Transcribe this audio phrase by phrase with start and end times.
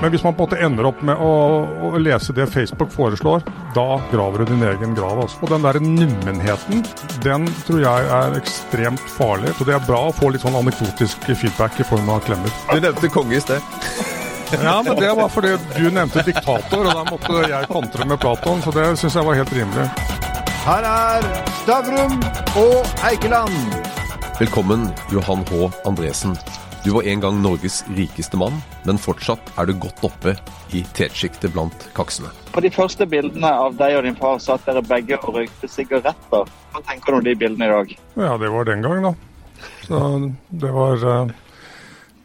[0.00, 1.32] Men hvis man på en måte ender opp med å,
[1.90, 3.42] å lese det Facebook foreslår,
[3.76, 5.18] da graver du din egen grav.
[5.26, 5.36] Altså.
[5.44, 6.80] Og den der nummenheten,
[7.24, 9.52] den tror jeg er ekstremt farlig.
[9.58, 12.54] Så det er bra å få litt sånn anekdotisk feedback i form av klemmer.
[12.70, 13.60] Du nevnte konge i sted.
[14.56, 18.64] Ja, men det var fordi du nevnte diktator, og da måtte jeg kontre med Platon,
[18.64, 19.84] så det syns jeg var helt rimelig.
[20.64, 21.28] Her er
[21.60, 22.16] Stavrum
[22.58, 23.78] og Eikeland.
[24.40, 25.70] Velkommen, Johan H.
[25.86, 26.34] Andresen.
[26.84, 28.54] Du var en gang Norges rikeste mann,
[28.88, 30.32] men fortsatt er du godt oppe
[30.72, 32.30] i tetsjiktet blant kaksene.
[32.54, 36.48] På de første bildene av deg og din far satt dere begge og røykte sigaretter.
[36.72, 37.92] Hva tenker du om de bildene i dag?
[38.16, 39.12] Ja, det var den gang, da.
[39.84, 40.00] Så
[40.48, 41.36] det var eh,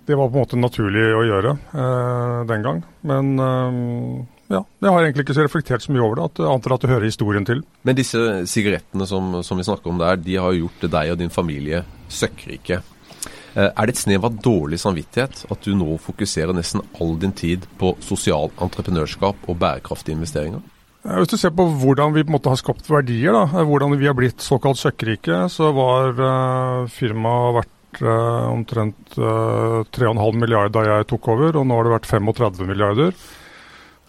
[0.08, 2.82] Det var på en måte naturlig å gjøre eh, den gang.
[3.04, 3.84] Men eh,
[4.56, 6.88] ja, jeg har egentlig ikke så reflektert så mye over det, at jeg antar at
[6.88, 7.66] det hører historien til.
[7.84, 11.34] Men disse sigarettene som, som vi snakker om der, de har gjort deg og din
[11.44, 12.86] familie søkkrike.
[13.56, 17.32] Eh, Er det et snev av dårlig samvittighet at du nå fokuserer nesten all din
[17.32, 20.60] tid på sosial entreprenørskap og bærekraftige investeringer?
[21.06, 23.64] Eh, Hvis du ser på hvordan vi på en måte har skapt verdier, da, eh,
[23.64, 30.36] hvordan vi har blitt såkalt søkkrike, så var uh, firmaet verdt uh, omtrent uh, 3,5
[30.36, 33.16] milliarder da jeg tok over, og nå har det vært 35 milliarder.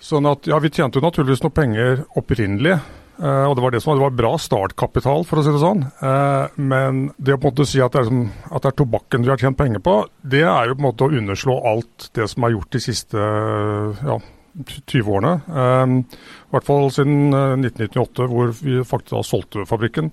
[0.01, 2.81] Sånn at ja, vi tjente jo naturligvis noe penger opprinnelig.
[3.19, 5.62] Eh, og det var det som var, det var bra startkapital, for å si det
[5.62, 5.84] sånn.
[5.84, 8.78] Eh, men det å på en måte si at det, er, som, at det er
[8.83, 12.11] tobakken vi har tjent penger på, det er jo på en måte å underslå alt
[12.19, 13.28] det som er gjort de siste
[14.06, 14.19] ja,
[14.64, 15.33] 20 årene.
[15.48, 15.87] Eh,
[16.48, 20.11] I hvert fall siden eh, 1998, hvor vi faktisk da solgte fabrikken,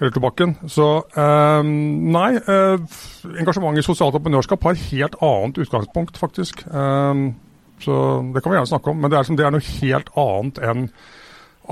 [0.00, 0.56] eller tobakken.
[0.70, 2.98] Så nei, eh,
[3.40, 6.64] engasjement i sosialt entreprenørskap har helt annet utgangspunkt, faktisk.
[7.76, 7.94] Så
[8.32, 10.60] det kan vi gjerne snakke om, men det er, som, det er noe helt annet
[10.64, 10.86] enn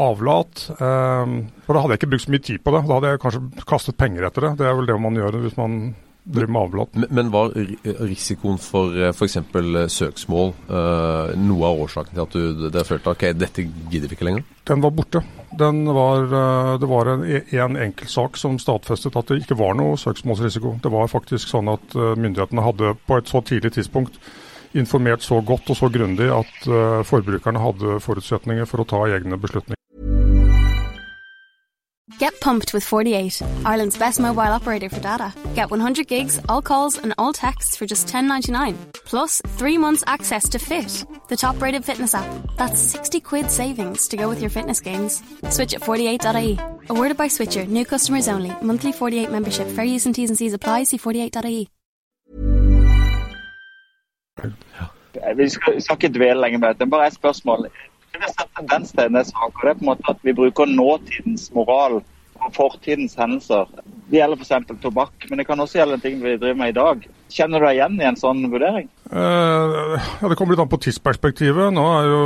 [0.01, 0.65] avlat.
[0.75, 2.83] Eh, for da hadde jeg ikke brukt så mye tid på det.
[2.89, 4.57] Da hadde jeg kanskje kastet penger etter det.
[4.63, 5.79] Det er vel det man gjør hvis man
[6.25, 6.95] driver med avlat.
[6.97, 7.53] Men, men var
[8.09, 9.39] risikoen for f.eks.
[9.93, 12.37] søksmål eh, noe av årsaken til at
[12.73, 14.47] du følte ok, dette gidder vi ikke lenger?
[14.65, 15.21] Den var borte.
[15.59, 19.77] Den var, eh, det var en, en enkelt sak som stadfestet at det ikke var
[19.79, 20.79] noe søksmålsrisiko.
[20.83, 24.19] Det var faktisk sånn at eh, myndighetene hadde på et så tidlig tidspunkt
[24.75, 29.39] informert så godt og så grundig at eh, forbrukerne hadde forutsetninger for å ta egne
[29.39, 29.79] beslutninger.
[32.19, 35.35] Get pumped with 48, Ireland's best mobile operator for data.
[35.55, 38.77] Get 100 gigs, all calls, and all texts for just $10.99.
[39.05, 42.31] Plus, three months access to Fit, the top rated fitness app.
[42.57, 45.23] That's 60 quid savings to go with your fitness gains.
[45.51, 46.59] Switch at 48.ie.
[46.89, 48.53] Awarded by Switcher, new customers only.
[48.63, 49.67] Monthly 48 membership.
[49.69, 50.85] Fair use and T's and C's apply.
[50.85, 51.69] See 48.ie.
[55.37, 57.69] Vi skal, ikke dvele lenge med dette, er bare et spørsmål.
[58.15, 60.71] Det vi en tendens til en del saken, er på en måte at vi bruker
[60.71, 63.67] nåtidens moral og fortidens hendelser.
[64.07, 64.69] Det gjelder f.eks.
[64.85, 67.09] tobakk, men det kan også gjelde ting vi driver med i dag.
[67.35, 68.87] Kjenner du deg igjen i en sånn vurdering?
[69.11, 71.75] Eh, ja, Det kommer litt an på tidsperspektivet.
[71.75, 72.23] Nå er jo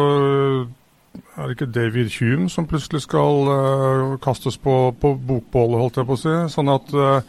[1.39, 6.09] er det ikke David Hume som plutselig skal uh, kastes på, på bokbålet, holdt jeg
[6.11, 6.35] på å si.
[6.53, 7.25] Sånn at uh,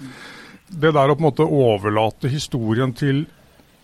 [0.68, 3.24] det der å på en måte overlate historien til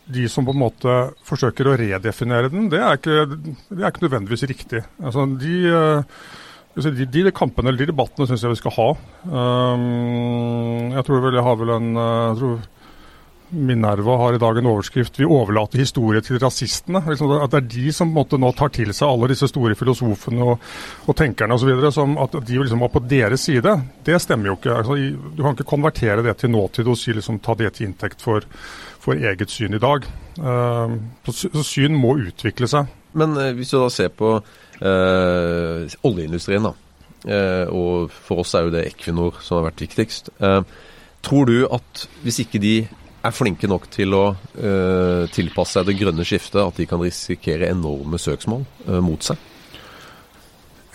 [0.05, 0.95] de som på en måte
[1.25, 3.25] forsøker å redefinere den, det er ikke,
[3.71, 4.83] det er ikke nødvendigvis riktig.
[5.01, 8.87] Altså, de, eh, de, de kampene eller de debattene syns jeg vi skal ha.
[9.25, 12.63] Um, jeg tror vel jeg har vel en eh, jeg tror
[13.49, 17.01] Minerva har i dag en overskrift 'Vi overlater historie til rasistene'.
[17.07, 20.59] Liksom, at det er de som nå tar til seg alle disse store filosofene og,
[21.07, 21.69] og tenkerne osv.
[21.69, 23.81] At de liksom var på deres side.
[24.03, 24.73] Det stemmer jo ikke.
[24.73, 24.95] Altså,
[25.37, 28.41] du kan ikke konvertere det til nåtid og si, liksom, ta det til inntekt for,
[29.05, 30.07] for eget syn i dag.
[30.41, 30.97] Uh,
[31.29, 32.89] så, syn må utvikle seg.
[33.15, 36.73] Men eh, hvis du da ser på eh, oljeindustrien, da,
[37.23, 40.33] eh, og for oss er jo det Equinor som har vært viktigst.
[40.43, 40.59] Eh,
[41.25, 42.75] tror du at hvis ikke de
[43.25, 47.71] er flinke nok til å eh, tilpasse seg det grønne skiftet, at de kan risikere
[47.71, 49.39] enorme søksmål eh, mot seg?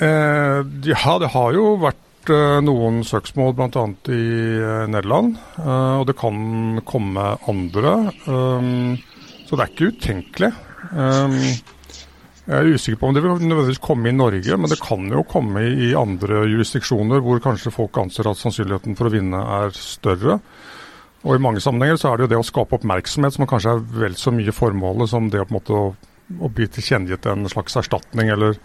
[0.01, 0.61] Eh,
[0.93, 3.85] ja, det har jo vært eh, noen søksmål bl.a.
[4.13, 4.23] i
[4.61, 5.39] eh, Nederland.
[5.57, 7.95] eh, og det kan komme andre.
[9.47, 10.51] Så det er ikke utenkelig.
[12.51, 15.25] Jeg er usikker på om det vil nødvendigvis komme i Norge, men det kan jo
[15.29, 20.41] komme i, andre jurisdiksjoner hvor kanskje folk anser at sannsynligheten for å vinne er større.
[21.21, 23.85] Og i mange sammenhenger så er det jo det å skape oppmerksomhet som kanskje er
[24.03, 25.85] vel så mye formålet som det å på en måte å,
[26.41, 28.57] å bli tilkjennegitt en slags erstatning eller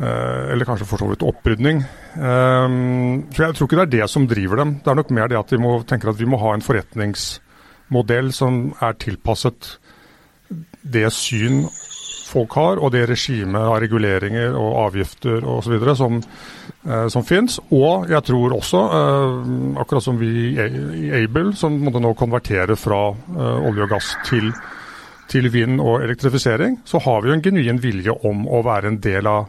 [0.00, 1.82] eller kanskje for så vidt opprydning.
[2.16, 4.72] Um, så Jeg tror ikke det er det som driver dem.
[4.80, 8.32] Det er nok mer det at de må, tenker at vi må ha en forretningsmodell
[8.34, 9.76] som er tilpasset
[10.82, 11.62] det syn
[12.32, 15.78] folk har, og det regimet av reguleringer og avgifter osv.
[15.96, 16.20] som,
[16.88, 17.58] eh, som finnes.
[17.70, 23.10] Og jeg tror også, eh, akkurat som vi i Able, som måtte nå konvertere fra
[23.10, 24.52] eh, olje og gass til
[25.32, 28.98] til vind og elektrifisering, så har vi jo en genuin vilje om å være en
[29.00, 29.46] del av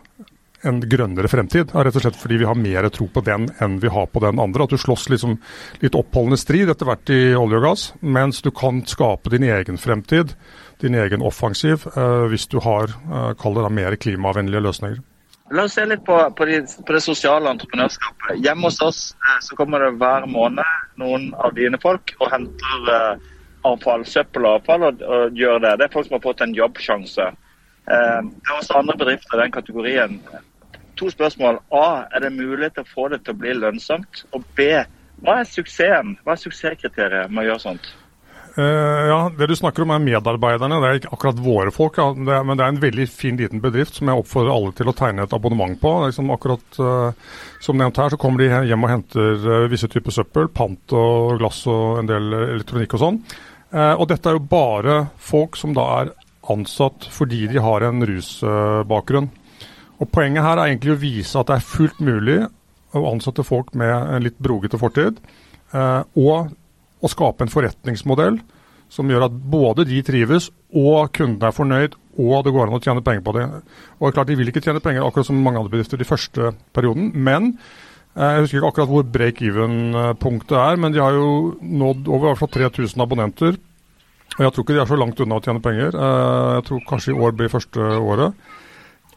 [0.68, 1.72] en grønnere fremtid.
[1.76, 4.42] Rett og slett fordi vi har mer tro på den enn vi har på den
[4.42, 4.66] andre.
[4.66, 5.38] At du slåss liksom
[5.84, 9.80] litt oppholdende strid etter hvert i olje og gass, mens du kan skape din egen
[9.82, 10.36] fremtid,
[10.84, 15.02] din egen offensiv, eh, hvis du har, eh, mer klimavennlige løsninger.
[15.52, 18.40] La oss se litt på, på, de, på, det sosiale entreprenørskapet.
[18.42, 20.64] Hjemme hos oss eh, så kommer det hver måned
[21.02, 23.28] noen av dine folk og henter eh,
[23.68, 25.76] avfall, søppel og avfall og, og, gjør det.
[25.80, 27.28] Det er folk som har fått en jobbsjanse.
[27.28, 30.18] Eh, det er også andre bedrifter i den kategorien.
[31.00, 31.60] To spørsmål.
[31.74, 32.06] A.
[32.14, 34.26] Er det mulig å få det til å bli lønnsomt?
[34.34, 34.70] Og B.
[35.24, 36.18] Hva er suksessen?
[36.24, 37.94] Hva er suksesskriteriet med å gjøre sånt?
[38.54, 40.78] Uh, ja, Det du snakker om er medarbeiderne.
[40.82, 41.98] Det er ikke akkurat våre folk.
[41.98, 42.12] Ja.
[42.14, 44.92] Det er, men det er en veldig fin liten bedrift som jeg oppfordrer alle til
[44.92, 45.94] å tegne et abonnement på.
[46.06, 50.14] Liksom akkurat uh, Som nevnt her, så kommer de hjem og henter uh, visse typer
[50.14, 50.52] søppel.
[50.54, 53.24] Pant og glass og en del elektronikk og sånn.
[53.74, 56.12] og dette er jo bare folk som da er
[56.54, 59.32] ansatt fordi de har en rusbakgrunn.
[60.04, 62.42] Og Poenget her er egentlig å vise at det er fullt mulig
[62.94, 65.22] å ansette folk med en litt brogete fortid,
[65.74, 66.52] eh, og
[67.04, 68.42] å skape en forretningsmodell
[68.92, 72.82] som gjør at både de trives, og kundene er fornøyd, og det går an å
[72.84, 73.46] tjene penger på det.
[73.98, 76.06] Og det er klart De vil ikke tjene penger akkurat som mange andre bedrifter de
[76.06, 77.54] første perioden, men
[78.14, 82.60] eh, jeg husker ikke akkurat hvor break-even-punktet er, men de har jo nådd over hvert
[82.60, 83.58] 3000 abonnenter.
[84.36, 85.96] Og Jeg tror ikke de er så langt unna å tjene penger.
[85.96, 88.38] Eh, jeg tror kanskje i år blir første året.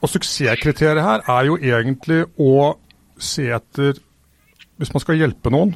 [0.03, 2.77] Og Suksesskriteriet her er jo egentlig å
[3.17, 3.97] se etter
[4.77, 5.71] Hvis man skal hjelpe noen,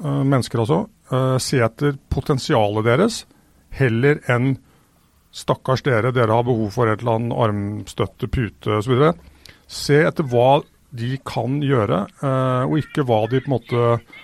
[0.00, 3.18] uh, mennesker altså, uh, se etter potensialet deres
[3.76, 4.54] heller enn
[5.36, 9.04] stakkars dere, dere har behov for et eller annet armstøtte, pute osv.
[9.68, 10.62] Se etter hva
[10.96, 14.21] de kan gjøre, uh, og ikke hva de på en måte Eh,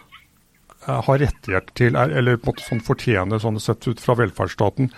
[0.88, 4.90] har rettigheter til, eller på en måte sånn fortjener sånn sett ut fra velferdsstaten.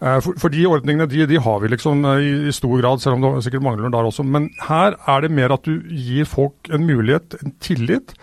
[0.00, 3.02] Eh, for, for de ordningene de, de, har vi liksom eh, i, i, stor grad,
[3.02, 4.26] selv om det sikkert mangler noen der også.
[4.26, 8.14] Men her er det mer at du gir folk en mulighet, en tillit,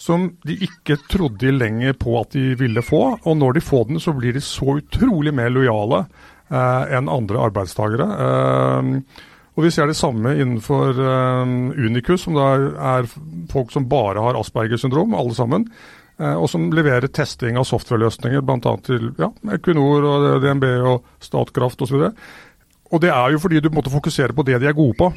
[0.00, 3.04] som de ikke trodde lenger på at de ville få.
[3.22, 6.06] Og når de får den, så blir de så utrolig mer lojale
[6.50, 8.10] eh, enn andre arbeidstakere.
[8.26, 11.46] Eh, og Vi ser det samme innenfor uh,
[11.78, 12.48] Unicus, som da
[12.94, 13.06] er
[13.52, 15.68] folk som bare har Asperger syndrom, alle sammen.
[16.20, 18.74] Eh, og som leverer testing av software-løsninger bl.a.
[18.86, 22.10] til ja, Equinor og DNB og Statkraft osv.
[22.94, 25.08] Og det er jo fordi du måtte fokusere på det de er gode på,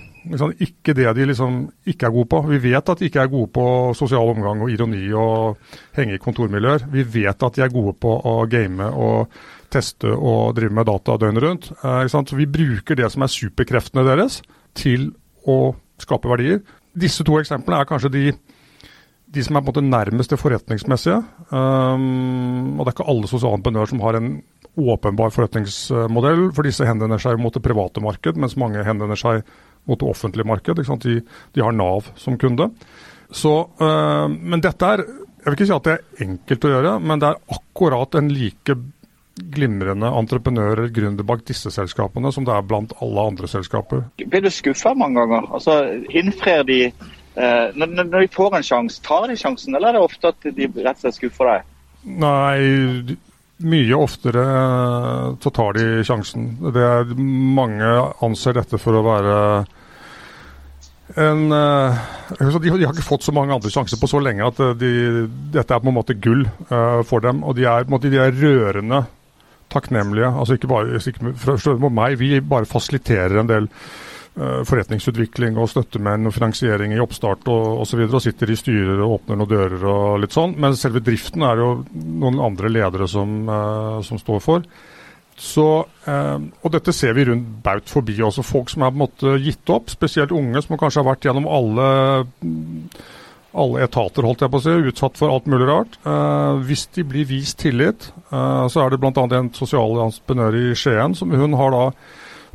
[0.64, 2.40] ikke det de liksom ikke er gode på.
[2.50, 5.60] Vi vet at de ikke er gode på sosial omgang og ironi og
[5.98, 6.88] henge i kontormiljøer.
[6.90, 9.30] Vi vet at de er gode på å game og
[9.70, 11.70] teste og drive med data døgnet rundt.
[11.84, 14.42] Eh, Så vi bruker det som er superkreftene deres
[14.74, 15.12] til
[15.46, 16.64] å skape verdier.
[16.98, 18.32] Disse to eksemplene er kanskje de
[19.28, 21.18] de som er på en måte nærmest det forretningsmessige.
[21.52, 24.30] Um, og det er ikke alle sosiale entreprenører som har en
[24.78, 29.42] åpenbar forretningsmodell, for disse henvender seg mot det private marked, mens mange henvender seg
[29.90, 30.80] mot det offentlige marked.
[31.04, 32.70] De, de, har Nav som kunde.
[33.28, 35.08] Så, uh, men dette er
[35.48, 38.26] Jeg vil ikke si at det er enkelt å gjøre, men det er akkurat en
[38.36, 38.74] like
[39.54, 44.02] glimrende entreprenører, gründer bak disse selskapene som det er blant alle andre selskaper.
[44.20, 45.48] Blir du skuffa mange ganger?
[45.56, 45.78] Altså,
[46.12, 46.80] Innfrir de
[47.38, 50.70] når, når, de får en sjanse, tar de sjansen, eller er det ofte at de
[50.82, 51.74] rett og slett skuffer deg?
[52.18, 53.18] Nei,
[53.68, 56.48] mye oftere eh, så tar de sjansen.
[56.74, 57.90] Det er, mange
[58.26, 59.36] anser dette for å være
[61.18, 61.96] en uh,
[62.36, 64.90] de, de, har ikke fått så mange andre sjanser på så lenge at de,
[65.54, 66.44] dette er på en måte gull
[67.08, 67.40] for dem.
[67.48, 69.06] Og de er, måte, de er rørende
[69.72, 70.28] takknemlige.
[70.28, 74.07] Altså ikke bare ikke, for, meg, vi bare fasiliterer en del Eh,
[74.38, 78.04] forretningsutvikling og støttemenn og finansiering i oppstart og osv.
[78.06, 80.54] Og, og sitter i styrer og åpner noen dører og litt sånn.
[80.62, 84.68] Men selve driften er jo noen andre ledere som, uh, som står for.
[85.38, 85.68] Så,
[86.08, 88.46] uh, og dette ser vi rundt baut forbi også.
[88.46, 91.50] Folk som er på en måte gitt opp, spesielt unge som kanskje har vært gjennom
[91.50, 91.90] alle,
[93.58, 95.98] alle etater, holdt jeg på å si, utsatt for alt mulig rart.
[96.06, 99.14] Eh, hvis de blir vist tillit, så er det bl.a.
[99.14, 101.84] en sosial entreprenør i Skien som hun har da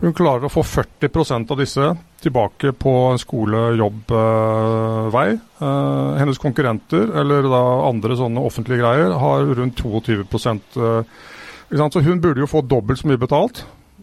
[0.02, 1.84] hun klarer å få 40% av disse
[2.22, 2.92] tilbake på
[3.22, 5.28] skole-jobb-vei.
[5.62, 11.06] Uh, hennes konkurrenter, eller da andre sånne offentlige greier, har rundt 22 uh,
[11.70, 13.62] Så hun burde jo få dobbelt så mye betalt.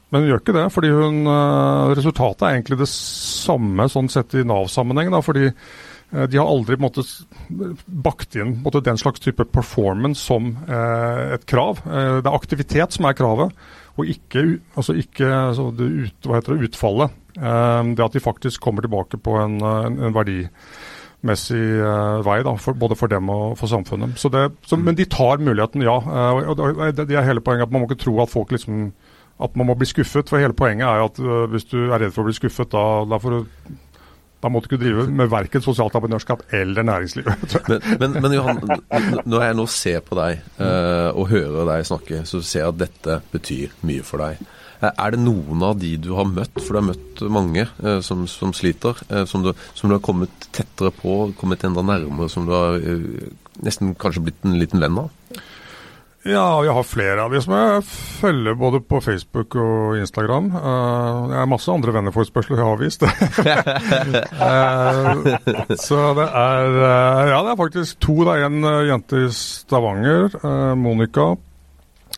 [0.09, 4.39] Men hun gjør ikke det, fordi hun, uh, resultatet er egentlig det samme sånn sett
[4.39, 5.11] i Nav-sammenheng.
[5.25, 7.03] fordi uh, de har aldri måte,
[7.85, 11.83] bakt inn måte, den slags type performance som eh, et krav.
[11.85, 13.53] det er aktivitet som er kravet
[13.99, 17.17] og ikke, altså ikke altså det ut, det, utfallet.
[17.37, 22.55] Eh, det at de faktisk kommer tilbake på en, en, en verdimessig eh, vei, da,
[22.59, 24.17] for, både for dem og for samfunnet.
[24.19, 25.99] Så det, så, men de tar muligheten, ja.
[25.99, 26.63] Eh, og,
[26.97, 27.67] Det er hele poenget.
[27.67, 28.91] at Man må ikke tro at folk liksom
[29.39, 30.27] at man må bli skuffet.
[30.27, 31.19] For hele poenget er jo at
[31.53, 33.77] hvis du er redd for å bli skuffet, da, da får du
[34.39, 37.27] da måtte du ikke drive med verken sosialt entreprenørskap eller næringsliv.
[37.71, 38.61] men, men, men, Johan,
[39.27, 42.79] når jeg nå ser på deg uh, og hører deg snakke, så ser jeg at
[42.85, 44.39] dette betyr mye for deg.
[44.89, 48.23] Er det noen av de du har møtt, for du har møtt mange uh, som,
[48.31, 52.47] som, sliter, uh, som, du, som, du, har kommet tettere på, kommet enda nærmere, som
[52.47, 52.79] du har
[53.59, 55.11] nesten kanskje blitt en liten venn av?
[56.27, 57.83] Ja, jeg har flere av de som jeg
[58.19, 60.49] følger både på Facebook og Instagram.
[60.51, 63.05] Uh, jeg har masse andre venneforespørsler jeg har avvist.
[63.07, 63.13] uh,
[65.87, 68.17] så det er uh, Ja, det er faktisk to.
[68.27, 70.35] Det er en jente i Stavanger,
[70.75, 71.29] Monica,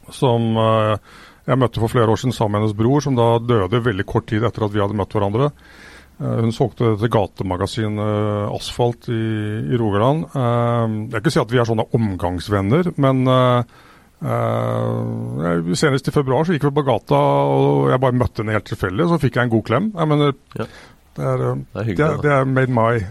[0.09, 4.07] som jeg møtte for flere år siden sammen med hennes bror, som da døde veldig
[4.09, 5.51] kort tid etter at vi hadde møtt hverandre.
[6.21, 9.21] Hun solgte til gatemagasinet Asfalt i,
[9.73, 10.25] i Rogaland.
[10.33, 13.25] Jeg vil ikke si at vi er sånne omgangsvenner, men
[14.21, 18.67] Uh, senest i februar så gikk vi på gata, og jeg bare møtte henne helt
[18.69, 19.07] tilfeldig.
[19.09, 19.89] Så fikk jeg en god klem.
[19.97, 20.67] Jeg mener, ja.
[21.17, 23.01] det, er, uh, det, er hyggelig, det, det, er made my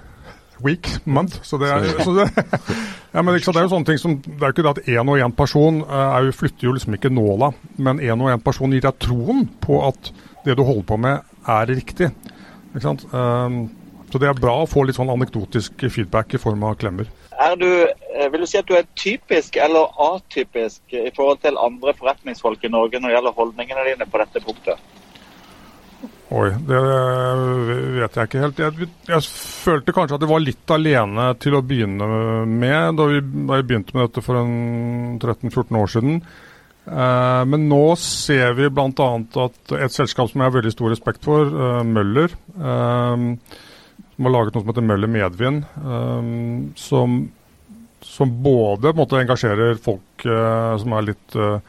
[0.62, 1.40] week, month.
[1.47, 2.29] Så det er, så det,
[3.14, 5.11] ja, men, det er jo sånne ting som, det er jo ikke det at én
[5.11, 7.50] og én person uh, er, flytter jo liksom ikke nåla,
[7.83, 10.12] men én og én person gir deg troen på at
[10.47, 12.12] det du holder på med, er riktig.
[12.71, 13.02] Ikke sant?
[14.11, 17.11] så det er bra å få litt sånn anekdotisk feedback i form av klemmer.
[17.40, 18.00] Er du, eh,
[18.33, 22.73] vil du si at du er typisk eller atypisk i forhold til andre forretningsfolk i
[22.73, 24.90] Norge når det gjelder holdningene dine på dette punktet?
[26.31, 26.81] Oi, det
[27.97, 28.61] vet jeg ikke helt.
[28.62, 29.23] Jeg, jeg,
[29.64, 32.07] følte kanskje at jeg var litt alene til å begynne
[32.47, 36.21] med da vi, da vi begynte med dette for 13-14 år siden.
[36.87, 39.09] Eh, men nå ser vi bl.a.
[39.45, 43.26] at et selskap som jeg har veldig stor respekt for, eh, Møller, eh,
[44.14, 47.21] som har laget noe som heter Møller Medvind, um, som,
[48.11, 51.61] som, både måte, engasjerer folk uh, som er litt uh,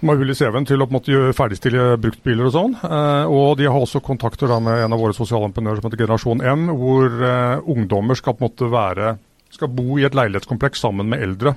[0.00, 2.76] som har hull i CV-en til å på en måte, ferdigstille bruktbiler og sånn.
[2.88, 6.00] Eh, og de har også kontakter da, med en av våre sosiale entreprenører som heter
[6.00, 7.18] Generasjon M, hvor
[7.68, 9.10] ungdommer skal på en måte være
[9.52, 11.52] skal bo i et leilighetskompleks sammen med eldre.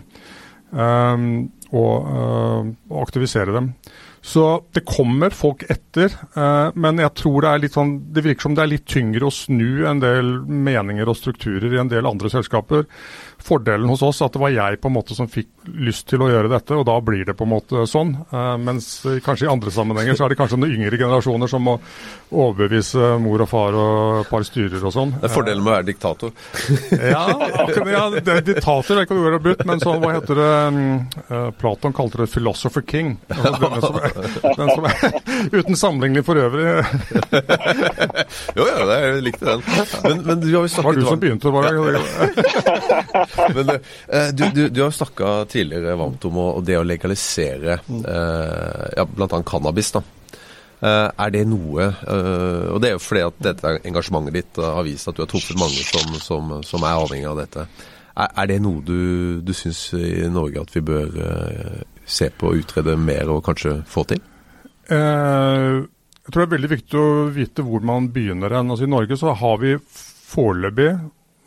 [0.72, 3.74] Um, og, og aktivisere dem.
[4.26, 8.48] Så det kommer folk etter, eh, men jeg tror det er litt sånn, det virker
[8.48, 12.08] som det er litt tyngre å snu en del meninger og strukturer i en del
[12.08, 12.86] andre selskaper.
[13.44, 16.24] Fordelen hos oss er at det var jeg på en måte som fikk lyst til
[16.24, 18.14] å gjøre dette, og da blir det på en måte sånn.
[18.32, 18.88] Eh, mens
[19.26, 21.76] kanskje i andre sammenhenger så er det kanskje noen yngre generasjoner som må
[22.32, 25.14] overbevise mor og far og et par styrer og sånn.
[25.20, 26.32] Det er fordelen med å være diktator.
[26.96, 27.26] ja,
[27.92, 30.50] ja det er diktator, er ikke noe har brukt, men sånn, hva heter det,
[31.28, 33.18] uh, Platon kalte det 'philosopher king'.
[33.30, 34.10] Altså,
[34.58, 35.14] den som er,
[35.60, 36.66] uten sammenligning for øvrig.
[38.58, 39.64] jo, ja, jeg likte den.
[40.04, 41.72] Men, men du har jo snakket Var du som begynte, bare?
[43.56, 48.84] men uh, du, du, du, har jo snakka tidligere varmt om det å legalisere uh,
[48.98, 49.42] ja, bl.a.
[49.48, 49.94] cannabis.
[49.96, 50.04] da.
[50.84, 55.08] Uh, er det noe Og det er jo fordi at dette engasjementet ditt har vist
[55.08, 57.70] at du har truffet mange som, som, som er avhengig av dette.
[58.14, 61.16] Er, det noe du, du syns i Norge at vi bør
[62.06, 64.22] se på og utrede mer og kanskje få til?
[64.92, 65.84] Eh,
[66.24, 68.72] jeg tror det er veldig viktig å vite hvor man begynner hen.
[68.72, 69.76] Altså, I Norge så har vi
[70.34, 70.90] foreløpig,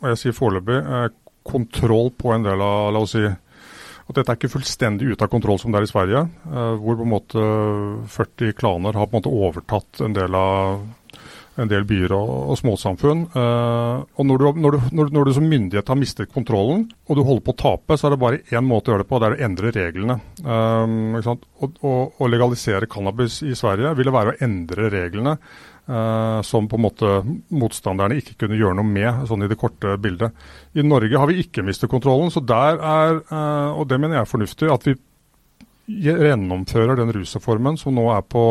[0.02, 1.08] og jeg sier foreløpig, eh,
[1.46, 3.24] kontroll på en del av la oss si,
[4.06, 6.98] at dette er ikke fullstendig ute av kontroll som det er i Sverige, eh, hvor
[6.98, 7.46] på en måte
[8.12, 10.86] 40 klaner har på en måte overtatt en del av
[11.60, 13.22] en del byer og, og småsamfunn.
[13.34, 17.18] Uh, og når du, når, du, når, når du, som myndighet har mistet kontrollen, og
[17.18, 19.20] du holder på å tape, så er det bare én måte å gjøre det på,
[19.22, 20.18] det er å endre reglene.
[20.44, 25.38] Um, å legalisere cannabis i Sverige ville være å endre reglene.
[25.86, 27.10] Uh, som på en måte
[27.54, 30.34] motstanderne ikke kunne gjøre noe med, sånn i det korte bildet.
[30.74, 34.26] I Norge har vi ikke mistet kontrollen, så der er, uh, og det mener jeg
[34.26, 34.96] er fornuftig, at vi
[35.86, 38.48] gjennomfører den rusreformen som nå er på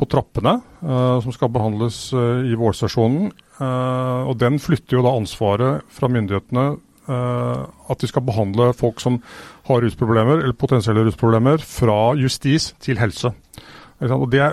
[0.00, 3.30] på trappene, uh, som skal behandles uh, i vårsesjonen.
[3.60, 6.70] Uh, og Den flytter jo da ansvaret fra myndighetene
[7.10, 9.16] at de skal behandle folk som
[9.66, 13.32] har rusproblemer, eller potensielle rusproblemer, fra justis til helse.
[14.06, 14.44] Og det,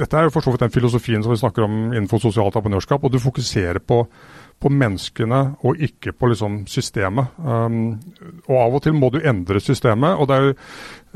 [0.00, 3.04] dette er jo for så vidt den filosofien som vi snakker om innenfor sosialt entreprenørskap.
[3.04, 4.04] og Du fokuserer på
[4.62, 7.34] på menneskene og ikke på liksom systemet.
[7.38, 7.96] Um,
[8.46, 10.54] og Av og til må du endre systemet, og det er jo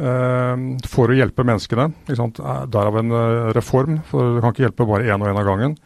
[0.04, 1.90] um, for å hjelpe menneskene.
[2.08, 5.78] Derav en uh, reform, for du kan ikke hjelpe bare én og én av gangen.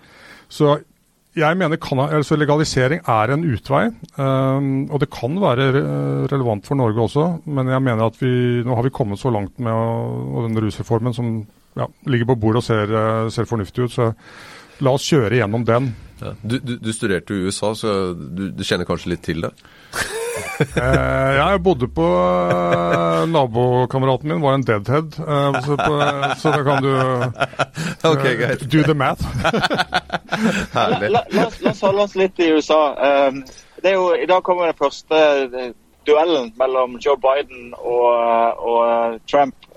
[0.52, 0.80] Så
[1.38, 3.86] jeg mener altså Legalisering er en utvei,
[4.18, 5.70] um, og det kan være
[6.32, 7.28] relevant for Norge også.
[7.46, 8.34] Men jeg mener at vi,
[8.66, 11.36] nå har vi kommet så langt med å, den rusreformen som
[11.78, 13.94] ja, ligger på bordet og ser, uh, ser fornuftig ut.
[13.94, 14.12] Så
[14.82, 15.92] la oss kjøre gjennom den.
[16.22, 16.34] Ja.
[16.42, 19.54] Du, du, du, studerte i USA, så du, du, kjenner kanskje litt til det?
[20.32, 25.96] Eh, ja, jeg bodde på eh, Nabokameraten min var en deadhead, eh, så, på,
[26.40, 26.92] så da kan du
[28.12, 29.26] Ok, eh, do the math.
[30.76, 31.10] Herlig.
[31.12, 32.80] La, la, oss, la oss holde oss litt i USA.
[33.28, 33.42] Um,
[33.82, 35.74] det er jo, I dag kommer den første eh,
[36.08, 39.68] duellen mellom Joe Biden og, og Trump.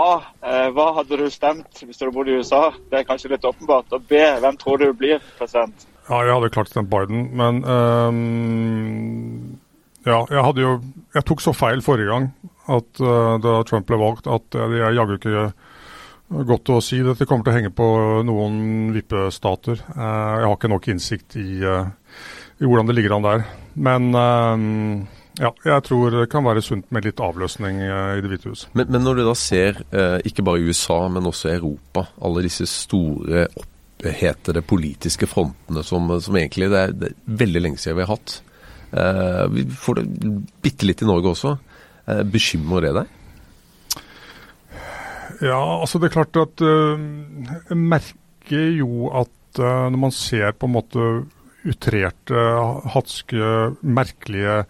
[0.00, 0.10] A.
[0.42, 2.70] eh, hva hadde du stemt hvis du bodde i USA?
[2.90, 3.92] Det er kanskje litt åpenbart.
[3.96, 4.20] Og B.
[4.42, 5.86] Hvem tror du blir president?
[6.08, 9.58] Ja, jeg hadde klart stemt Biden, men um,
[10.02, 10.72] Ja, jeg hadde jo
[11.14, 12.32] Jeg tok så feil forrige gang
[12.70, 15.46] at uh, da Trump ble valgt, at jeg er jaggu ikke
[16.46, 17.00] godt å si.
[17.02, 17.86] Dette kommer til å henge på
[18.26, 19.80] noen vippestater.
[19.90, 21.90] Uh, jeg har ikke nok innsikt i, uh,
[22.60, 23.42] i hvordan det ligger an der.
[23.74, 25.02] Men ehm,
[25.38, 28.66] ja, jeg tror det kan være sunt med litt avløsning eh, i Det hvite hus.
[28.74, 32.66] Men, men når du da ser, eh, ikke bare USA, men også Europa, alle disse
[32.68, 38.06] store opphetede politiske frontene som, som egentlig det er, det er veldig lenge siden vi
[38.06, 38.36] har hatt.
[38.90, 41.56] Eh, vi får det bitte litt i Norge også.
[42.26, 43.10] Bekymrer det deg?
[45.46, 50.74] Ja, altså det er klart at Jeg merker jo at når man ser på en
[50.74, 51.04] måte
[51.68, 52.42] utrerte,
[52.94, 53.50] hatske,
[53.84, 54.64] merkelige,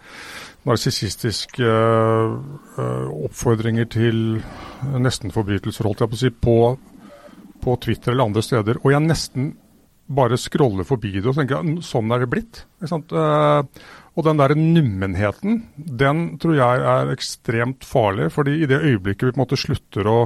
[0.69, 4.41] narsissistiske øh, oppfordringer til
[5.01, 6.57] nestenforbrytelser, holdt jeg på å si, på,
[7.65, 9.51] på Twitter eller andre steder, og jeg nesten
[10.11, 12.65] bare scroller forbi det og tenker sånn er det blitt.
[12.83, 18.31] Eh, og den der nummenheten, den tror jeg er ekstremt farlig.
[18.35, 20.19] fordi i det øyeblikket vi på en måte slutter å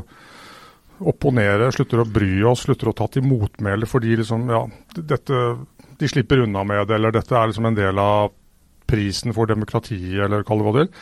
[1.04, 4.62] opponere, slutter å bry oss, slutter å ta til motmæle fordi liksom, ja,
[4.96, 5.42] dette,
[5.98, 8.32] de slipper unna med det, eller dette er liksom en del av
[8.86, 10.92] prisen for demokratiet, eller kall det hva du vil.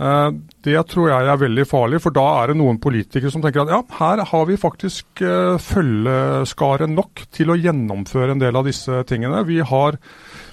[0.00, 0.30] Eh,
[0.64, 3.72] Det tror jeg er veldig farlig, for da er det noen politikere som tenker at
[3.74, 9.02] ja, her har vi faktisk eh, følgeskare nok til å gjennomføre en del av disse
[9.08, 9.44] tingene.
[9.48, 9.98] Vi, har,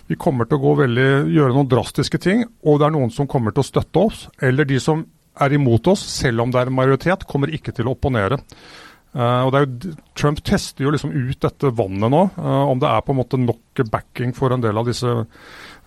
[0.08, 3.56] vi kommer til å veldig, gjøre noen drastiske ting, og det er noen som kommer
[3.56, 4.26] til å støtte oss.
[4.44, 5.06] Eller de som
[5.40, 8.42] er imot oss, selv om det er en majoritet, kommer ikke til å opponere.
[9.18, 13.06] Uh, og jo, Trump tester jo liksom ut dette vannet nå, uh, om det er
[13.06, 15.14] på en måte nok backing for en del av disse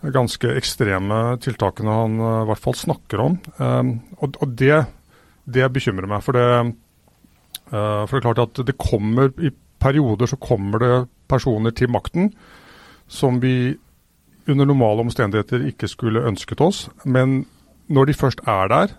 [0.09, 3.37] ganske ekstreme tiltakene han eh, i hvert fall snakker om.
[3.61, 3.91] Eh,
[4.25, 4.85] og det,
[5.45, 6.25] det bekymrer meg.
[6.25, 6.47] For det,
[7.71, 10.95] eh, for det er klart at det kommer i perioder så kommer det
[11.31, 12.35] personer til makten
[13.11, 13.73] som vi
[14.51, 16.89] under normale omstendigheter ikke skulle ønsket oss.
[17.05, 17.45] Men
[17.89, 18.93] når de først er der,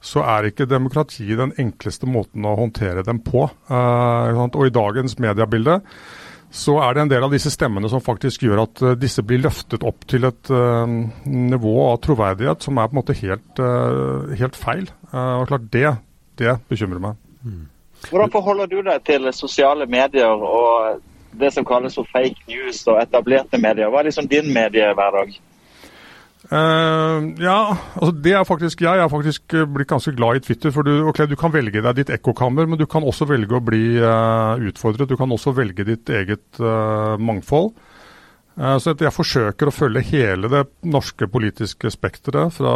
[0.00, 3.42] så er ikke demokrati den enkleste måten å håndtere dem på.
[3.68, 5.80] Og i dagens mediebilde
[6.50, 9.42] så er det en del av disse stemmene som faktisk gjør at eh, disse blir
[9.44, 10.82] løftet opp til et uh,
[11.30, 14.88] nivå av troverdighet som er på en måte helt, uh, helt feil.
[15.12, 15.92] Uh, og klart det,
[16.42, 17.20] det bekymrer meg.
[18.08, 20.98] Hvordan forholder du deg til sosiale medier og
[21.38, 23.92] det som kalles for fake news og etablerte medier?
[23.92, 25.36] Hva er liksom din mediehverdag?
[26.50, 27.58] Eh, ja,
[27.94, 30.72] altså det er faktisk Jeg er faktisk eh, blitt ganske glad i Twitter.
[30.74, 33.62] for du, okay, du kan velge deg ditt ekkokammer, men du kan også velge å
[33.62, 35.08] bli uh, utfordret.
[35.08, 37.72] Du kan også velge ditt eget uh, mangfold.
[38.60, 42.52] Så jeg forsøker å følge hele det norske politiske spekteret.
[42.52, 42.72] fra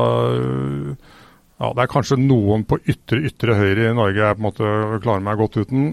[1.58, 4.70] ja, Det er kanskje noen på ytre ytre høyre i Norge jeg på en måte
[5.04, 5.90] klarer meg godt uten.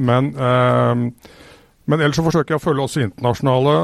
[0.00, 3.74] Men, men ellers så forsøker jeg å følge også internasjonale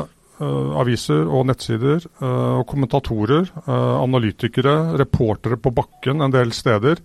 [0.45, 7.01] aviser og nettsider eh, og kommentatorer, eh, analytikere, reportere på bakken en del steder.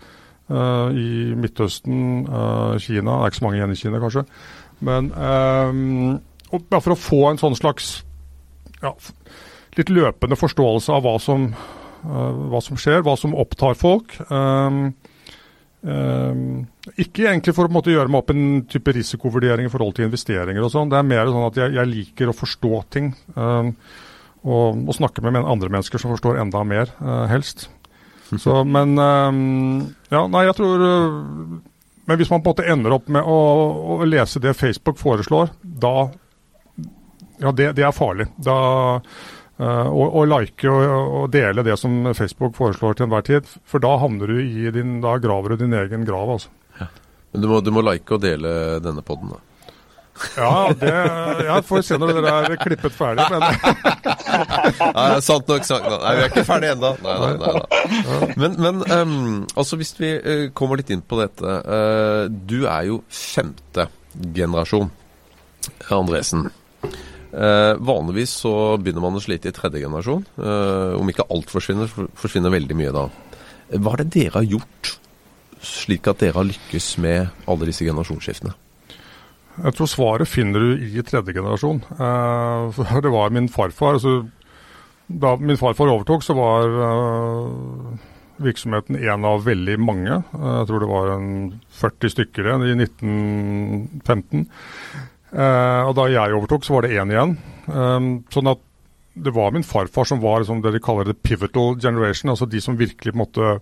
[0.50, 3.12] eh, I Midtøsten, eh, Kina.
[3.12, 4.26] Det er ikke så mange igjen i Kina, kanskje.
[4.82, 8.04] Men eh, bare for å få en sånn slags
[8.82, 8.92] ja,
[9.78, 11.54] litt løpende forståelse av hva som,
[12.04, 14.18] eh, hva som skjer, hva som opptar folk.
[14.32, 14.94] Um,
[15.82, 16.62] um,
[16.96, 20.64] ikke egentlig for å måte, gjøre meg opp en type risikovurdering i forhold til investeringer
[20.66, 20.92] og sånn.
[20.92, 23.12] Det er mer sånn at jeg, jeg liker å forstå ting.
[23.36, 23.74] Um,
[24.42, 27.68] og, og snakke med andre mennesker som forstår enda mer, uh, helst.
[28.42, 31.58] Så, men um, Ja, nei, jeg tror uh,
[32.08, 33.40] Men hvis man på en måte ender opp med å,
[33.98, 36.08] å lese det Facebook foreslår, da
[37.42, 38.30] Ja, det, det er farlig.
[38.40, 38.56] Da
[39.62, 43.54] eh, å, å like og, og dele det som Facebook foreslår til enhver tid.
[43.70, 46.50] For da havner du i din Da graver du din egen grav, altså.
[47.32, 49.40] Men du må, du må like og dele denne podden, da.
[50.36, 50.92] Ja, det
[51.46, 53.26] ja, får se når dere er klippet ferdig.
[53.32, 53.46] Men
[54.98, 55.66] Nei, sant nok.
[55.66, 55.88] sagt.
[55.88, 56.92] Nei, vi er ikke ferdige ennå.
[57.02, 58.30] Nei, nei, nei, nei.
[58.44, 59.16] Men, men um,
[59.56, 61.58] altså hvis vi eh, kommer litt inn på dette.
[61.66, 63.88] Uh, du er jo femte
[64.36, 64.92] generasjon,
[65.90, 66.50] Andresen.
[67.32, 70.26] Eh, vanligvis så begynner man å slite i tredje generasjon.
[70.38, 73.06] Eh, om ikke alt forsvinner, forsvinner veldig mye da.
[73.72, 74.98] Hva er det dere har gjort
[75.62, 78.58] slik at dere har lykkes med alle disse generasjonsskiftene?
[79.52, 81.82] jeg tror svaret finner du i tredje generasjon.
[81.92, 84.00] Eh, det var min farfar.
[84.00, 84.22] altså
[85.12, 87.98] da min farfar overtok, så var uh,
[88.42, 90.22] virksomheten en av veldig mange.
[90.32, 91.32] Jeg tror det var en
[91.82, 94.46] 40 stykker igjen i 1915.
[95.32, 97.38] Uh, og da jeg overtok, så var det én igjen.
[97.72, 98.62] Um, sånn at
[99.22, 102.62] det var min farfar som var liksom, det de kaller the pivotal generation, altså de
[102.64, 103.54] som virkelig på en måte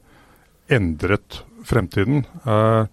[0.70, 2.24] endret fremtiden.
[2.46, 2.86] Uh,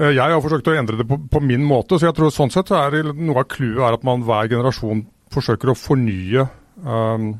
[0.00, 2.70] jeg har forsøkt å endre det på, på, min måte, så jeg tror sånn sett
[2.72, 6.46] er noe av clouet er at man hver generasjon forsøker å fornye
[6.86, 7.32] um,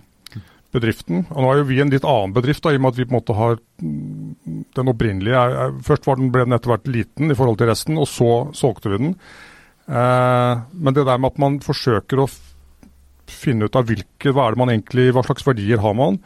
[0.75, 1.25] bedriften.
[1.31, 3.07] Og nå er jo vi en litt annen bedrift, da, i og med at vi
[3.07, 6.91] på en måte har den opprinnelige er, er, Først var den, ble den etter hvert
[6.91, 9.15] liten i forhold til resten, og så solgte vi den.
[9.91, 12.31] Eh, men det der med at man forsøker å
[13.31, 16.19] finne ut av hvilke, hva er det man egentlig, hva slags verdier har man,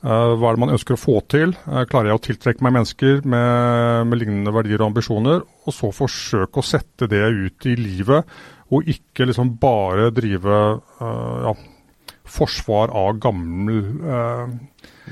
[0.00, 2.74] uh, hva er det man ønsker å få til, uh, klarer jeg å tiltrekke meg
[2.78, 7.76] mennesker med, med, lignende verdier og ambisjoner, og så forsøke å sette det ut i
[7.76, 8.32] livet,
[8.72, 10.56] og ikke liksom bare drive
[11.02, 11.54] uh, ja,
[12.28, 13.84] forsvar av gammel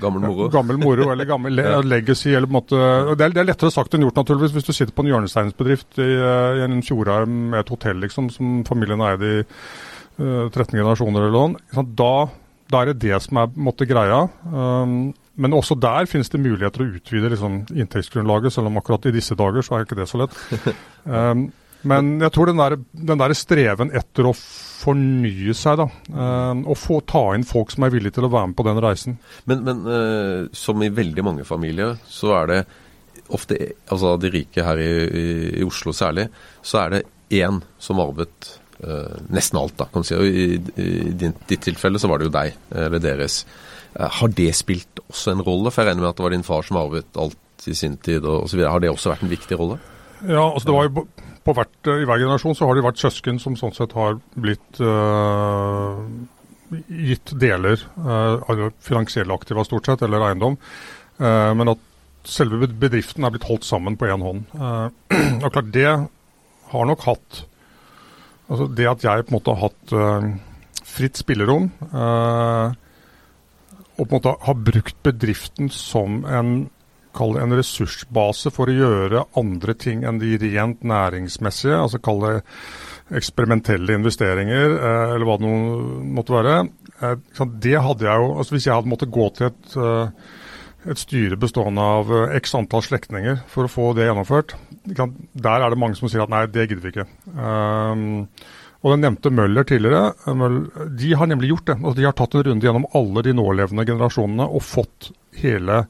[0.00, 0.48] Gammel moro.
[0.52, 2.32] Gammel moro eller gammel le legacy.
[2.34, 2.80] eller på en måte,
[3.16, 6.00] det er, det er, lettere sagt enn gjort, naturligvis, hvis du sitter på en hjørnesteinsbedrift
[6.02, 9.44] i, i en fjordarm med et hotell liksom, som familien eide i
[10.16, 12.12] 13 eh, generasjoner eller noe, da,
[12.70, 14.24] da, er det det som er måte, greia.
[14.48, 19.14] Um, men også der finnes det muligheter å utvide liksom, inntektsgrunnlaget, selv om akkurat i
[19.16, 20.42] disse dager så er ikke det så lett.
[21.06, 21.44] Um,
[21.88, 22.76] men jeg tror den der,
[23.10, 27.86] den der, streven etter å fornye seg, da, um, og få ta inn folk som
[27.86, 29.16] er villige til å være med på den reisen.
[29.50, 32.60] Men, men uh, som i veldig mange familier, så er det
[33.34, 33.58] ofte,
[33.90, 34.92] altså de rike her i,
[35.60, 36.28] i, Oslo særlig,
[36.62, 37.04] så er det
[37.42, 40.12] én som arvet Uh, nesten alt, da, kan du si.
[40.20, 43.38] Og I, i ditt tilfelle så var det jo deg, eller deres.
[43.94, 45.72] Uh, har det spilt også en rolle?
[45.72, 48.28] For jeg regner med at det var din far som arvet alt i sin tid
[48.28, 48.60] og osv.
[48.68, 49.78] Har det også vært en viktig rolle?
[50.24, 51.06] Ja, altså det var jo
[51.46, 54.80] på, hvert, I hver generasjon så har det vært søsken som sånn sett har blitt
[54.82, 56.00] uh,
[56.90, 60.56] gitt deler av finansielle aktiva stort sett, eller eiendom.
[61.18, 61.84] men at
[62.26, 64.48] selve bedriften er blitt holdt sammen på én hånd.
[65.44, 65.92] og klart det
[66.72, 67.44] har nok hatt
[68.46, 69.94] Altså det at jeg på en måte har hatt
[70.86, 71.64] fritt spillerom,
[73.96, 76.52] og på en måte har brukt bedriften som en,
[77.20, 82.34] en ressursbase for å gjøre andre ting enn de rent næringsmessige, altså kall det
[83.16, 85.52] eksperimentelle investeringer, uh, eller hva det
[86.18, 86.56] måtte være.
[87.62, 89.78] det hadde jeg jo, altså Hvis jeg hadde måttet gå til et
[90.90, 94.54] et styre bestående av eh, x antall slektninger for å få det gjennomført.
[94.86, 97.06] Der er det mange som sier at nei, det gidder vi ikke.
[98.86, 100.12] Og Den nevnte Møller tidligere,
[100.94, 101.76] de har nemlig gjort det.
[101.80, 105.80] Altså, de har tatt en runde gjennom alle de nålevende generasjonene og fått hele,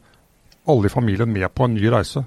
[0.71, 2.25] alle i familien med på en ny reise.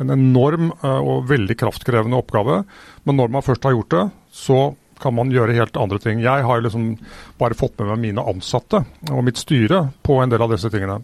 [0.00, 2.62] En enorm uh, og veldig kraftkrevende oppgave.
[3.04, 4.60] Men når man først har gjort det, så
[5.00, 6.20] kan man gjøre helt andre ting.
[6.24, 6.92] Jeg har liksom
[7.40, 11.00] bare fått med meg mine ansatte og mitt styre på en del av disse tingene.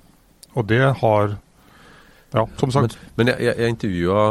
[0.56, 1.36] Og det har
[2.34, 2.96] ja, som sagt.
[3.14, 4.22] Men, men jeg, jeg intervjua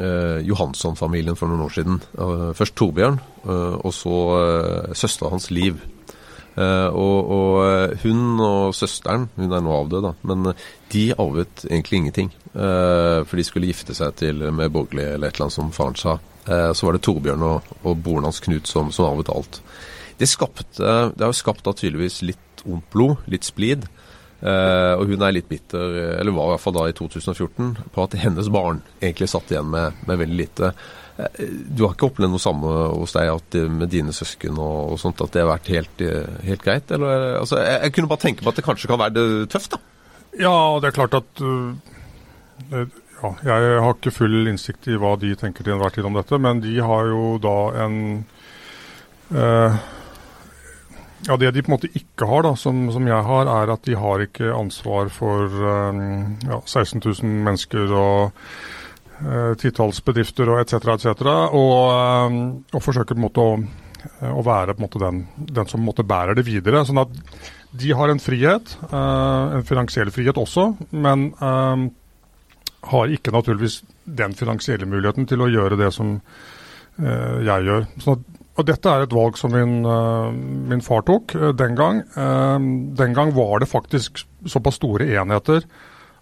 [0.00, 2.00] eh, Johansson-familien for noen år siden.
[2.16, 5.78] Uh, først Torbjørn, uh, og så uh, søstera hans Liv.
[6.54, 10.52] Uh, og, og, hun og søsteren, hun er nå avdød, da, men
[10.92, 12.30] de arvet egentlig ingenting.
[12.54, 16.12] for de skulle gifte seg til med borgerlig eller et eller annet som faren sa.
[16.46, 19.58] så var det Torbjørn og, og broren hans Knut som, som arvet alt.
[20.20, 23.88] Det, skapte, det har jo skapt da tydeligvis litt ondt blod, litt splid.
[24.44, 28.04] Uh, og hun er litt bitter, eller var i hvert fall da i 2014, på
[28.04, 30.68] at hennes barn egentlig satt igjen med, med veldig lite.
[31.16, 31.38] Uh,
[31.72, 35.22] du har ikke opplevd noe samme hos deg at, med dine søsken og, og, sånt,
[35.24, 36.04] at det har vært helt,
[36.44, 36.92] helt greit?
[36.92, 39.80] Eller, altså, jeg, jeg, kunne bare tenke på at det kanskje kan være tøft, da?
[40.44, 41.72] Ja, det er klart at uh,
[42.74, 46.36] ja, Jeg har ikke full innsikt i hva de tenker til enhver tid om dette,
[46.36, 47.98] men de har jo da en
[51.26, 53.86] ja, Det de på en måte ikke har, da, som, som, jeg har, er at
[53.86, 58.34] de har ikke ansvar for um, ja, 16 000 mennesker og
[59.24, 60.90] uh, titalls bedrifter og etc.
[60.96, 61.24] etc.
[61.56, 61.74] Og,
[62.28, 62.38] um,
[62.72, 63.56] og forsøker på en måte å,
[64.34, 66.84] å være måte den, den som måte bærer det videre.
[66.84, 67.16] sånn at
[67.74, 71.88] de har en frihet, uh, en finansiell frihet også, men um,
[72.84, 77.88] har ikke naturligvis den finansielle muligheten til å gjøre det som uh, jeg gjør.
[78.04, 80.30] sånn at og Dette er et valg som min, uh,
[80.70, 82.04] min far tok uh, den gang.
[82.14, 82.58] Uh,
[82.94, 85.66] den gang var det faktisk såpass store enheter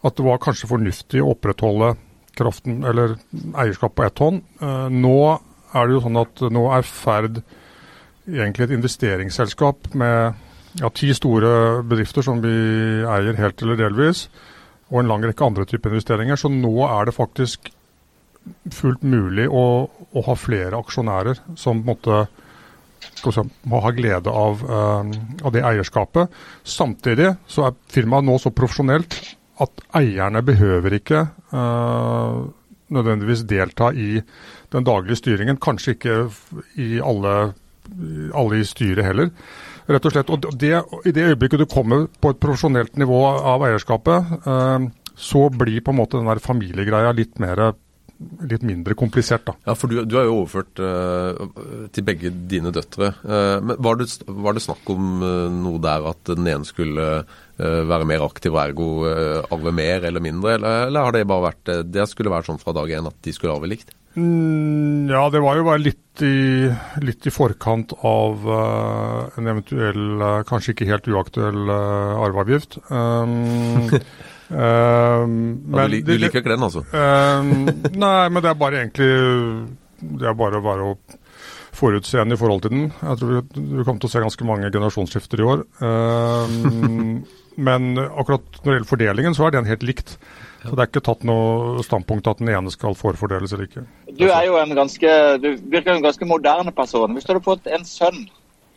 [0.02, 1.92] at det var kanskje fornuftig å opprettholde
[2.34, 3.18] kraften, eller
[3.60, 4.40] eierskap på ett hånd.
[4.90, 5.18] nå
[5.76, 7.42] er det jo sånn at nå er Ferd
[8.26, 10.40] egentlig et investeringsselskap med
[10.80, 12.50] ja, ti store bedrifter som vi
[13.04, 14.24] eier helt eller delvis,
[14.90, 16.40] og en lang rekke andre typer investeringer.
[16.40, 17.70] Så nå er det faktisk
[18.72, 22.24] fullt mulig å, å, ha flere aksjonærer som måtte,
[23.22, 26.32] si, må ha glede av, av, det eierskapet.
[26.64, 29.18] Samtidig så er firmaet nå så profesjonelt
[29.62, 31.26] at eierne behøver ikke
[32.92, 34.20] nødvendigvis delta i
[34.72, 35.60] den daglige styringen.
[35.62, 36.16] Kanskje ikke
[36.80, 37.52] i alle,
[38.34, 39.30] alle i styret heller.
[39.90, 40.32] Rett og slett.
[40.32, 40.74] Og det,
[41.08, 45.92] I det øyeblikket du kommer på et profesjonelt nivå av eierskapet, uh, så blir på
[45.92, 47.72] en måte den der familiegreia litt mer
[48.48, 49.44] litt mindre komplisert.
[49.46, 49.54] da.
[49.66, 53.12] Ja, for Du, du er jo overført uh, til begge dine døtre.
[53.22, 57.24] Uh, men var det, var det, snakk om uh, noe der at den ene skulle
[57.62, 58.86] være mer aktiv og ergo
[59.54, 62.72] arve mer eller mindre, eller, eller, har det bare vært det skulle være sånn fra
[62.74, 63.92] dag én at de skulle arve likt?
[64.16, 66.66] Mm, ja, det var jo bare litt i,
[67.04, 72.80] litt i forkant av en eventuell, kanskje ikke helt uaktuell arveavgift.
[72.90, 73.92] Um,
[74.52, 76.84] Uh, men, du, du, liker ikke den, altså?
[76.92, 77.40] Uh,
[77.96, 79.08] nei, men det er bare egentlig
[80.20, 80.90] Det er bare å være
[81.72, 82.88] forutseende i forhold til den.
[83.00, 85.64] Jeg tror vi, vi kommer til å se ganske mange generasjonsskifter i år.
[85.80, 86.52] Uh,
[87.68, 90.16] men akkurat når det gjelder fordelingen, så er den helt likt.
[90.62, 93.82] Så Det er ikke tatt noe standpunkt at den ene skal forfordeles eller ikke.
[94.14, 97.16] Du er jo en ganske, du virker en ganske moderne person.
[97.16, 98.22] Hvis du hadde fått en sønn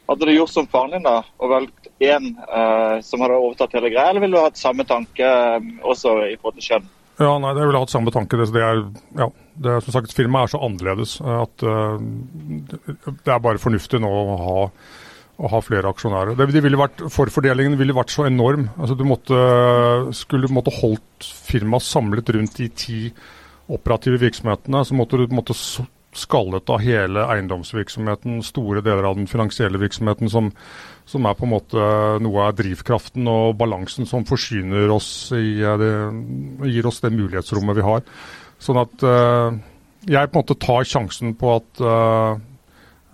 [0.10, 3.92] hadde du gjort som faren din da, og valgt én eh, som hadde overtatt hele
[3.94, 5.26] greia, eller ville du hatt samme tanke
[5.58, 6.92] um, også i forhold til kjønn?
[7.16, 8.38] Ja, nei, jeg ville hatt samme tanke.
[8.42, 8.82] Det, er,
[9.16, 9.30] ja,
[9.64, 14.12] det er, som sagt, Firmaet er så annerledes at uh, det er bare fornuftig nå
[14.12, 14.58] å ha,
[15.40, 16.36] å ha flere aksjonærer.
[16.36, 18.68] Det ville vært, forfordelingen ville vært så enorm.
[18.76, 19.40] Altså, du måtte,
[20.18, 23.00] skulle du måtte holdt firmaet samlet rundt de ti
[23.72, 25.56] operative virksomhetene, så måtte du måtte
[26.16, 30.50] skallet av hele eiendomsvirksomheten, store deler av den finansielle virksomheten, som,
[31.10, 31.90] som er på en måte
[32.24, 35.94] noe av drivkraften og balansen som forsyner oss i det,
[36.72, 38.04] gir oss det mulighetsrommet vi har.
[38.64, 39.56] Sånn at uh,
[40.08, 42.36] jeg på en måte tar sjansen på at, uh,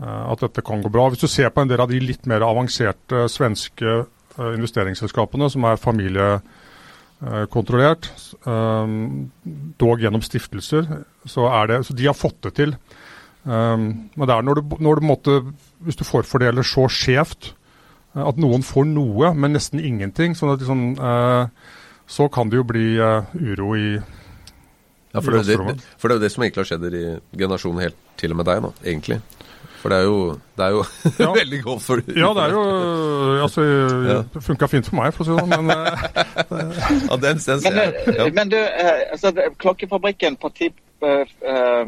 [0.05, 1.09] at dette kan gå bra.
[1.09, 4.03] Hvis du ser på en del av de litt mer avanserte svenske
[4.41, 6.60] investeringsselskapene, som er familie Eh,
[7.53, 8.09] kontrollert,
[8.47, 9.29] um,
[9.81, 10.87] dog gjennom stiftelser.
[11.25, 12.75] Så, det, så, de har fått det til.
[13.43, 15.35] Um, men det er når du, når du måtte,
[15.85, 17.53] hvis du forfordeler så skjevt
[18.11, 20.81] at noen får noe, men nesten ingenting, sånn at liksom,
[22.11, 23.85] så kan det jo bli uro i
[25.11, 27.05] ja, for det, det, for det er jo det som egentlig har skjedd i
[27.35, 29.17] generasjonen helt til og med deg nå, egentlig.
[29.81, 30.17] For det er jo,
[30.57, 30.83] det er jo
[31.23, 31.29] ja.
[31.33, 32.65] veldig godt for Ja, det er jo
[33.47, 33.65] altså,
[34.35, 36.05] Det funka fint for meg, for å si det sånn, men eh,
[37.09, 38.29] ja, den, den men, eh, ja.
[38.37, 40.69] men du, eh, altså, Klokkefabrikken parti,
[41.01, 41.85] uh,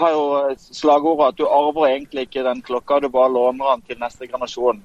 [0.00, 4.00] har jo slagordet at du arver egentlig ikke den klokka, du bare låner den til
[4.00, 4.80] neste generasjon.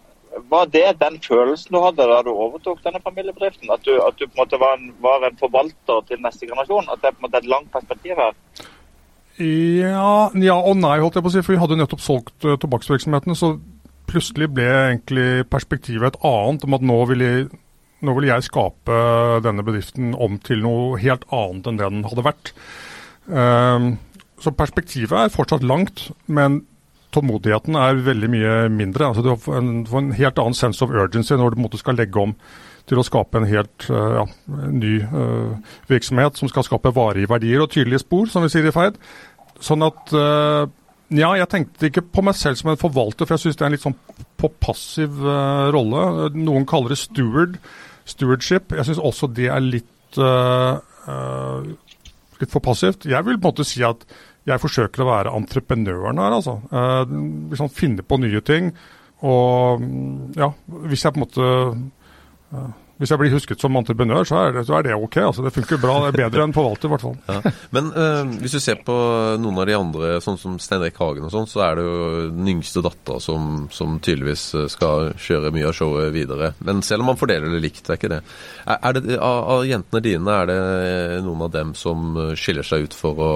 [0.52, 3.72] Var det den følelsen du hadde da du overtok denne familiebedriften?
[3.72, 6.88] At du, at du på en måte var en, var en forvalter til neste generasjon?
[6.92, 8.36] At det er på en måte et langt perspektiv her?
[9.42, 11.44] Ja, ja, og nei, holdt jeg på å si.
[11.46, 13.38] For vi hadde nettopp solgt uh, tobakksvirksomheten.
[13.38, 13.56] Så
[14.12, 17.46] plutselig ble egentlig perspektivet et annet, om at nå vil, jeg,
[18.06, 18.98] nå vil jeg skape
[19.46, 22.54] denne bedriften om til noe helt annet enn det den hadde vært.
[23.32, 23.94] Um,
[24.42, 26.64] så perspektivet er fortsatt langt, men
[27.14, 29.12] tålmodigheten er veldig mye mindre.
[29.12, 32.00] Altså, du får en, får en helt annen sense of urgency når du måte, skal
[32.00, 32.36] legge om
[32.90, 34.24] til å skape en helt uh, ja,
[34.74, 38.74] ny uh, virksomhet som skal skape varige verdier og tydelige spor, som vi sier i
[38.76, 38.98] Ferd.
[39.62, 40.66] Sånn at uh,
[41.12, 43.70] Ja, jeg tenkte ikke på meg selv som en forvalter, for jeg syns det er
[43.72, 43.98] en litt sånn
[44.42, 46.32] på passiv uh, rolle.
[46.38, 47.58] Noen kaller det steward,
[48.10, 48.74] stewardship.
[48.78, 50.80] Jeg syns også det er litt, uh,
[52.42, 53.06] litt for passivt.
[53.12, 54.08] Jeg vil på en måte si at
[54.48, 56.56] jeg forsøker å være entreprenøren her, altså.
[57.52, 58.72] liksom finne på nye ting.
[59.22, 59.84] Og
[60.34, 60.48] ja,
[60.90, 61.50] hvis jeg på en måte
[63.02, 65.16] hvis jeg blir husket som entreprenør, så er det, så er det ok.
[65.26, 65.96] altså Det funker bra.
[66.04, 67.16] Det er bedre enn forvalter, i hvert fall.
[67.26, 67.54] Ja.
[67.74, 68.98] Men øh, hvis du ser på
[69.42, 71.96] noen av de andre, sånn som Stein Hagen og sånn, så er det jo
[72.36, 76.52] den yngste dattera som, som, tydeligvis eh, skal kjøre mye av showet videre.
[76.62, 78.22] Men selv om man fordeler det likt, er ikke det.
[78.70, 80.60] Er, det av, av, jentene dine, er det
[81.26, 83.32] noen av dem som skiller seg ut for å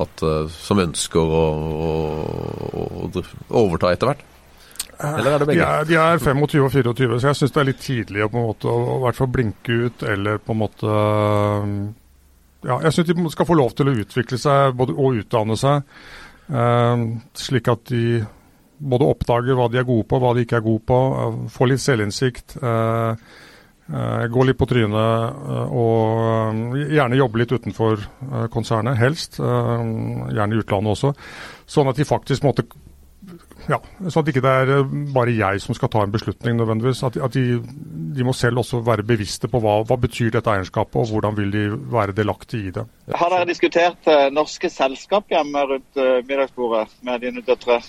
[0.00, 1.44] at, som ønsker å,
[1.84, 1.92] å,
[3.08, 4.24] å overta etter hvert?
[4.98, 5.60] Eller er det begge?
[5.60, 8.28] De er, de er 25 og 24, så jeg syns det er litt tidlig å
[8.32, 10.92] på en måte, å, hvert fall blinke ut, eller på en måte
[12.66, 15.90] Ja, jeg syns de skal få lov til å utvikle seg både, og utdanne seg,
[16.52, 17.02] uh,
[17.36, 18.22] slik at de
[18.76, 21.72] både oppdager hva de er gode på, hva de ikke er gode på, uh, får
[21.72, 22.56] litt selvinnsikt.
[22.62, 23.12] Uh,
[23.86, 25.36] gå litt på trynet
[25.78, 28.00] og gjerne jobbe litt utenfor
[28.50, 29.38] konsernet, helst.
[29.38, 31.12] Gjerne i utlandet også.
[31.70, 32.64] Sånn at de faktisk måtte
[33.66, 37.02] ja, så at ikke det er eh, bare jeg som skal ta en beslutning nødvendigvis.
[37.08, 37.58] At, at de,
[38.14, 41.52] de, må selv også være bevisste på hva, hva betyr dette eierskapet, og hvordan vil
[41.54, 42.86] de være delaktige i det.
[43.14, 47.80] Har dere diskutert uh, norske selskap hjemme rundt uh, middagsbordet med dine døtre?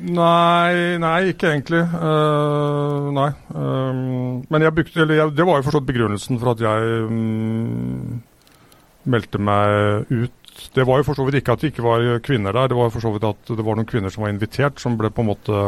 [0.00, 1.82] Nei, nei, ikke egentlig.
[1.92, 3.30] Uh, nei.
[3.52, 8.20] Um, men jeg brukte, eller jeg, det var jo forstått begrunnelsen for at jeg um,
[9.10, 10.39] meldte meg ut.
[10.74, 12.92] Det var jo for så vidt ikke at det ikke var kvinner der, det var
[12.94, 15.30] for så vidt at det var noen kvinner som var invitert, som ble på en
[15.30, 15.62] måte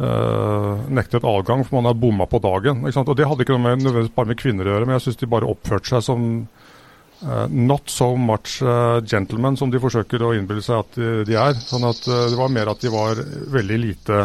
[0.00, 2.84] uh, nektet adgang, for man hadde bomma på dagen.
[2.84, 5.22] Og Det hadde ikke noe med, nødvendigvis bare med kvinner å gjøre, men jeg syns
[5.22, 6.28] de bare oppførte seg som
[7.24, 11.36] Uh, not so much uh, gentlemen som de forsøker å innbille seg at de, de
[11.40, 11.54] er.
[11.56, 13.22] Sånn at uh, Det var mer at de var
[13.54, 14.18] veldig lite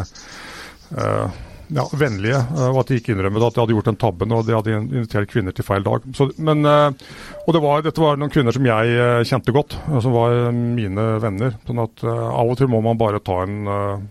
[1.75, 4.55] ja, vennlige, og at de ikke innrømmet at de hadde gjort den tabben og de
[4.57, 6.05] hadde invitert kvinner til feil dag.
[6.17, 10.51] Så, men, og det var, Dette var noen kvinner som jeg kjente godt, som var
[10.55, 11.57] mine venner.
[11.67, 14.09] sånn at Av og til må man bare ta en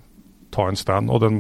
[0.55, 1.11] ta en stand.
[1.13, 1.39] Og den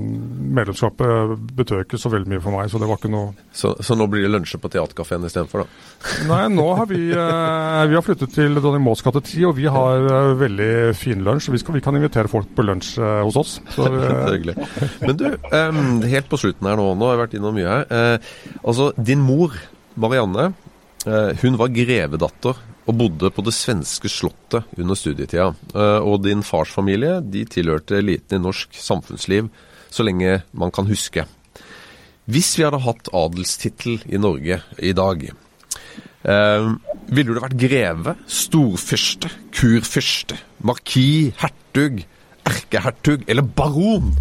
[0.56, 3.96] medlemskapet betød ikke så veldig mye for meg, så det var ikke noe Så, så
[3.98, 5.84] nå blir det lunsjer på Theatercaféen istedenfor, da?
[6.30, 9.66] Nei, nå har vi, eh, vi har flyttet til Dronning Mauds gate 10, og vi
[9.72, 11.50] har eh, veldig fin lunsj.
[11.54, 13.58] Vi, skal, vi kan invitere folk på lunsj eh, hos oss.
[13.74, 14.56] Så, det hyggelig.
[15.04, 15.82] Men du, eh,
[16.14, 17.86] helt på slutten her nå, nå har jeg vært innom mye her.
[17.88, 19.56] Eh, altså, din mor,
[19.98, 20.50] Marianne,
[21.06, 25.50] eh, hun var grevedatter og bodde på det svenske slottet under studietida.
[25.74, 29.50] Eh, og din fars familie de tilhørte eliten i norsk samfunnsliv
[29.92, 31.24] så lenge man kan huske.
[32.28, 36.70] Hvis vi hadde hatt adelstittel i Norge i dag, eh,
[37.08, 42.02] ville du vært greve, storfyrste, kurfyrste, markis, hertug,
[42.48, 44.12] erkehertug eller baron?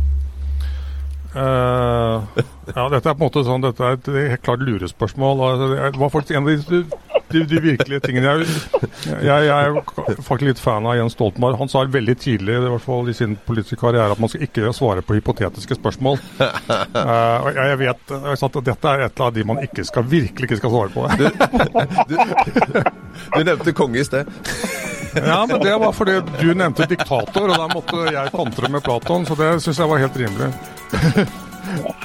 [1.37, 2.23] Uh,
[2.71, 5.43] ja, dette er på en måte sånn, dette er et helt klart lurespørsmål.
[5.45, 6.79] Altså, det var faktisk en av de,
[7.31, 8.47] de, de virkelige tingene jeg,
[9.05, 11.57] jeg, jeg, er faktisk litt fan av Jens Stoltenberg.
[11.59, 14.73] Han sa veldig tidlig i hvert fall i sin politiske karriere at man skal ikke
[14.75, 16.19] svare på hypotetiske spørsmål.
[16.39, 18.15] Uh, og jeg, vet
[18.47, 21.07] at dette er et av de man ikke skal, virkelig ikke skal svare på.
[21.17, 21.25] du,
[22.11, 22.79] du,
[23.35, 24.29] du nevnte konge i sted.
[25.17, 29.25] Ja, men det var fordi du nevnte diktator, og da måtte jeg kontre med Platon,
[29.25, 30.51] så det syns jeg var helt rimelig.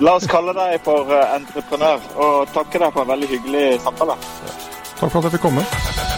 [0.03, 4.19] La oss kalle deg for uh, entreprenør, og takke deg for en veldig hyggelig samtale.
[5.03, 6.12] Takk for at jeg fikk komme.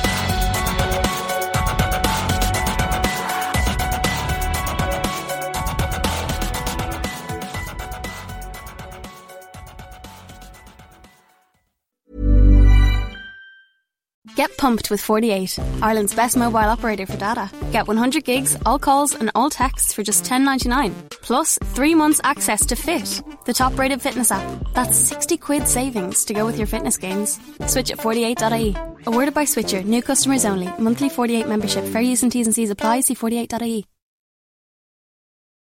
[14.44, 17.50] Get pumped with 48, Ireland's best mobile operator for data.
[17.72, 20.92] Get 100 gigs, all calls, and all texts for just $10.99.
[21.22, 24.44] Plus, three months access to Fit, the top rated fitness app.
[24.74, 27.40] That's 60 quid savings to go with your fitness gains.
[27.66, 28.76] Switch at 48.ie.
[29.07, 30.70] Awarded by Switcher, new customers only.
[30.78, 33.00] Monthly 48 membership, fair use and T's and C's apply.
[33.00, 33.87] See 48.ie.